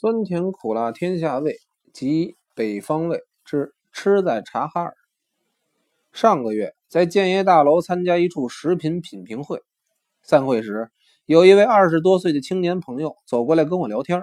[0.00, 1.58] 酸甜苦辣天下味，
[1.92, 4.94] 即北方味之吃在察哈尔。
[6.10, 9.62] 上个月在建业大楼参加一处食品品评会，
[10.22, 10.90] 散会时，
[11.26, 14.22] 有一位二十多岁的青年朋友走过来跟我聊天。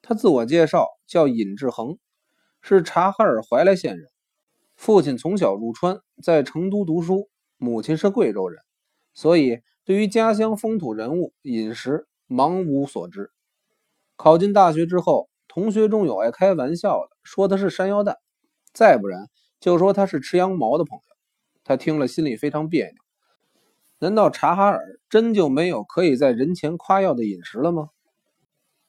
[0.00, 1.98] 他自我介绍叫尹志恒，
[2.62, 4.08] 是察哈尔怀来县人，
[4.74, 7.28] 父亲从小入川，在成都读书，
[7.58, 8.62] 母亲是贵州人，
[9.12, 13.30] 所以对于家乡风土人物、饮食茫无所知。
[14.18, 18.16] 考进大学之后，同学中有爱开玩笑的，说他是山药蛋；
[18.72, 19.28] 再不然
[19.60, 21.16] 就说他是吃羊毛的朋友。
[21.62, 22.94] 他听了心里非常别扭。
[24.00, 27.90] 难道察哈尔真就没有可以在人前夸耀的饮食了吗？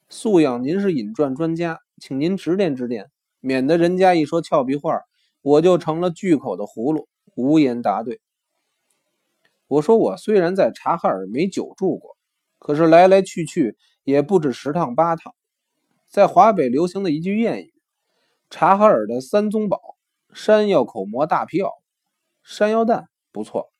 [0.10, 5.00] 素养，您是饮馔专家，请您指点指点，免得人家一说俏皮话，
[5.44, 8.20] 我就成了巨口的葫芦，无言答对。
[9.68, 12.18] 我说我虽然在察哈尔没久住过，
[12.58, 13.78] 可是来来去去。
[14.10, 15.34] 也不止十趟八趟，
[16.08, 17.74] 在华北流行的一句谚语
[18.50, 19.80] ：“察哈尔的三宗宝，
[20.34, 21.70] 山药、口蘑、大皮袄。”
[22.44, 23.72] 山药蛋不错，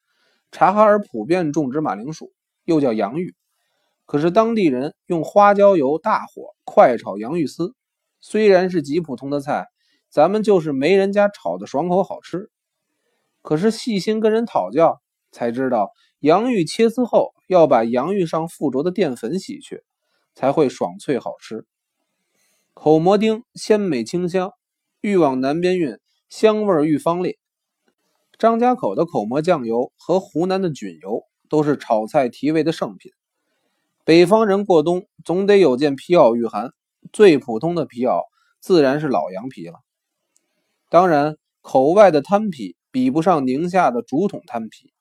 [0.52, 2.32] 察哈尔普遍种植马铃薯，
[2.66, 3.36] 又叫洋芋。
[4.06, 7.74] 可是当地人用花椒油大火快炒洋芋丝，
[8.20, 9.68] 虽然是极普通的菜，
[10.10, 12.50] 咱们就是没人家炒的爽口好吃。
[13.42, 19.84] 可是细心跟人讨教，才知道洋芋切丝后要把洋芋上附着的淀粉洗去。
[20.40, 21.66] 才会爽脆好吃。
[22.74, 24.54] 口蘑丁鲜美清香，
[25.02, 27.38] 愈往南边运，香味愈芳烈。
[28.38, 33.12] 张家口的口蘑酱油和湖南的菌油都是炒菜提味的圣品。
[34.06, 36.72] 北方人过冬总得有件皮袄御寒，
[37.12, 38.24] 最普通的皮袄
[38.62, 39.82] 自然是老羊皮了。
[40.88, 44.94] 当然，口外的摊皮比不上宁夏的竹筒摊皮，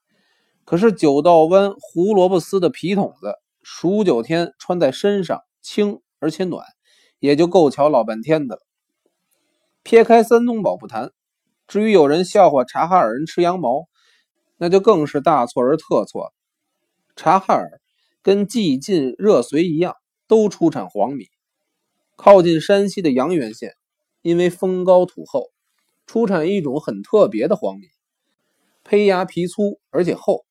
[0.64, 3.36] 可是九道湾胡萝卜丝的皮筒子。
[3.70, 6.64] 数九天穿在身上轻而且暖，
[7.18, 8.62] 也就够瞧老半天的了。
[9.82, 11.12] 撇开三宗宝不谈，
[11.66, 13.86] 至于有人笑话察哈尔人吃羊毛，
[14.56, 16.32] 那就更是大错而特错。
[17.14, 17.80] 察哈尔
[18.22, 19.94] 跟冀晋热绥一样，
[20.26, 21.26] 都出产黄米。
[22.16, 23.74] 靠近山西的阳原县，
[24.22, 25.50] 因为风高土厚，
[26.06, 27.88] 出产一种很特别的黄米，
[28.82, 30.46] 胚芽皮粗而且厚，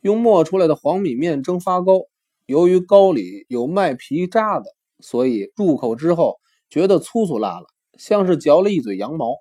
[0.00, 2.09] 用磨出来的黄米面蒸发糕。
[2.50, 4.64] 由于糕里有麦皮渣的，
[4.98, 7.66] 所以入口之后觉得粗粗辣辣，
[7.96, 9.36] 像是嚼了一嘴羊毛，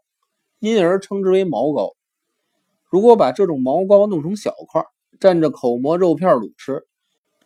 [0.59, 1.95] 因而称之为毛糕。
[2.87, 4.83] 如果把这种毛糕弄成小块，
[5.19, 6.85] 蘸着口蘑肉片卤吃，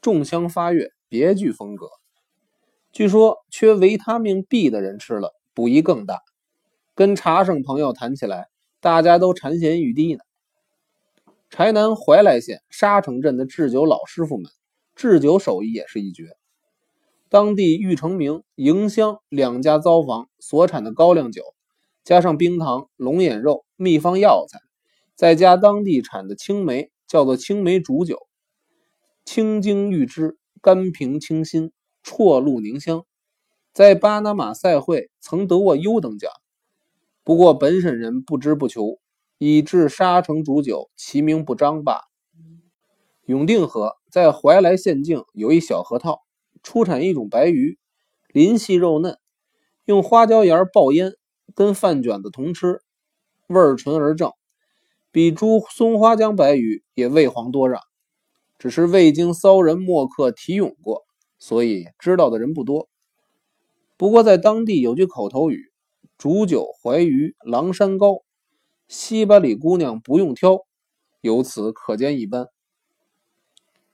[0.02, 1.88] 重香发悦，别具风格。
[2.92, 6.20] 据说缺维他命 B 的人吃了补益更大。
[6.94, 8.50] 跟茶圣朋友谈起来，
[8.82, 10.20] 大家都馋涎欲滴呢。
[11.50, 14.52] 柴南怀来县沙城镇的制酒老师傅们。
[14.96, 16.36] 制酒手艺也是一绝。
[17.30, 21.42] 当地玉成明、迎香两家糟房所产的高粱酒，
[22.04, 24.60] 加上冰糖、龙眼肉、秘方药材，
[25.16, 28.20] 再加当地产的青梅，叫做青梅煮酒，
[29.26, 31.72] 清精玉汁，甘平清新，
[32.04, 33.04] 啜露凝香，
[33.74, 36.30] 在巴拿马赛会曾得过优等奖。
[37.24, 39.00] 不过本省人不知不求，
[39.40, 42.02] 以致沙城煮酒其名不彰罢。
[43.26, 46.20] 永定河在怀来县境有一小河套，
[46.62, 47.80] 出产一种白鱼，
[48.28, 49.18] 鳞细肉嫩，
[49.86, 51.14] 用花椒盐爆腌，
[51.56, 52.84] 跟饭卷子同吃，
[53.48, 54.32] 味纯而正，
[55.12, 57.82] 比猪松花江白鱼也味黄多让，
[58.60, 61.02] 只是未经骚人墨客提咏过，
[61.40, 62.88] 所以知道的人不多。
[63.98, 65.72] 不过在当地有句口头语
[66.20, 68.22] ：“煮酒怀鱼，狼山高，
[68.88, 70.60] 西八里姑娘不用挑。”
[71.22, 72.53] 由此可见一斑。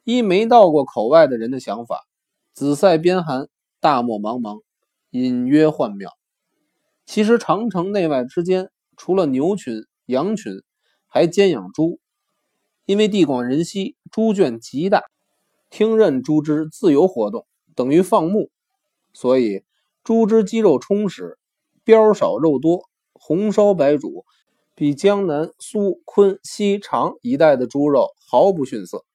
[0.09, 2.01] 依没到过口外的人的想法，
[2.55, 3.47] 紫塞边寒，
[3.79, 4.63] 大漠茫茫，
[5.11, 6.09] 隐约幻妙。
[7.05, 10.63] 其实长城内外之间，除了牛群、羊群，
[11.05, 11.99] 还兼养猪。
[12.87, 15.03] 因为地广人稀，猪圈极大，
[15.69, 18.49] 听任猪只自由活动，等于放牧，
[19.13, 19.63] 所以
[20.03, 21.37] 猪只肌肉充实，
[21.85, 24.25] 膘少肉多，红烧白煮，
[24.73, 29.05] 比江南苏昆西长一带的猪肉毫不逊色。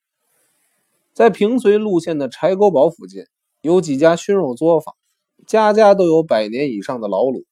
[1.14, 3.22] 在平绥路线的柴沟堡附近，
[3.60, 4.96] 有几家熏肉作坊，
[5.46, 7.44] 家家都有百年以上的老卤。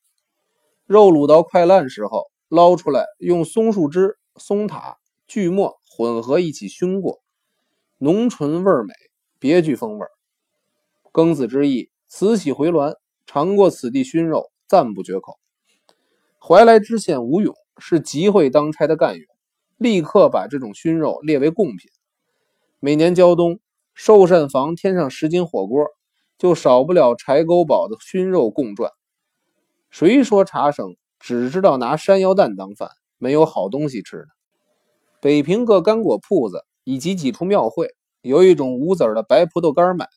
[0.84, 4.98] 肉卤到快烂时候，捞出来，用松树枝、松塔、
[5.28, 7.22] 锯末混合一起熏过，
[7.98, 8.92] 浓醇味美，
[9.38, 10.04] 别具风味。
[11.12, 15.38] 庚子之意，慈禧回銮，尝过此地熏肉，赞不绝口。
[16.40, 19.28] 怀来知县吴勇是集会当差的干员，
[19.76, 21.88] 立刻把这种熏肉列为贡品。
[22.84, 23.60] 每年胶冬，
[23.94, 25.86] 寿膳房添上十斤火锅，
[26.36, 28.90] 就少不了柴沟堡的熏肉供馔。
[29.88, 34.24] 谁说茶省只知道拿山药蛋当饭，没有好东西吃呢？
[35.20, 40.08] 北平各干果铺子以及几处庙会，有一种无籽的白葡萄干卖，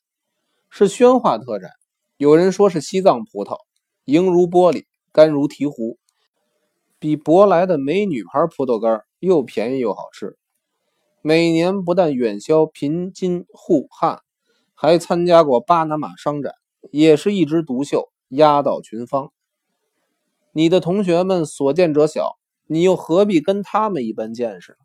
[0.71, 1.69] 是宣化特产。
[2.17, 3.57] 有人说是西藏葡萄，
[4.05, 5.97] 莹如玻璃，干如醍醐，
[6.97, 10.35] 比舶来的美女牌葡萄干又便宜又好吃。
[11.27, 14.19] 每年不但远销平津沪汉，
[14.75, 16.53] 还参加过巴拿马商展，
[16.91, 19.31] 也是一枝独秀，压倒群芳。
[20.51, 22.37] 你的同学们所见者小，
[22.67, 24.84] 你又何必跟他们一般见识呢？